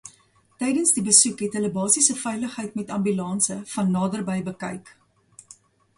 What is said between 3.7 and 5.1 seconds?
van naderby te bekyk.